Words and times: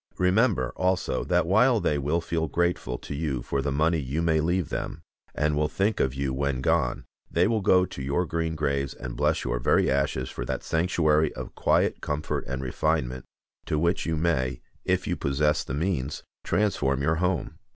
Remember, 0.17 0.73
also, 0.75 1.23
that 1.25 1.45
while 1.45 1.79
they 1.79 1.99
will 1.99 2.21
feel 2.21 2.47
grateful 2.47 2.97
to 2.97 3.13
you 3.13 3.43
for 3.43 3.61
the 3.61 3.71
money 3.71 3.99
you 3.99 4.23
may 4.23 4.39
leave 4.41 4.69
them, 4.69 5.03
and 5.35 5.55
will 5.55 5.67
think 5.67 5.99
of 5.99 6.15
you 6.15 6.33
when 6.33 6.59
gone, 6.59 7.05
they 7.29 7.45
will 7.45 7.61
go 7.61 7.85
to 7.85 8.01
your 8.01 8.25
green 8.25 8.55
graves 8.55 8.95
and 8.95 9.15
bless 9.15 9.43
your 9.43 9.59
very 9.59 9.91
ashes 9.91 10.27
for 10.31 10.43
that 10.43 10.63
sanctuary 10.63 11.31
of 11.33 11.53
quiet 11.53 12.01
comfort 12.01 12.45
and 12.47 12.63
refinement, 12.63 13.25
to 13.67 13.77
which 13.77 14.07
you 14.07 14.17
may, 14.17 14.59
if 14.85 15.05
you 15.05 15.15
possess 15.15 15.63
the 15.63 15.75
means, 15.75 16.23
transform 16.43 17.03
your 17.03 17.17
home. 17.21 17.59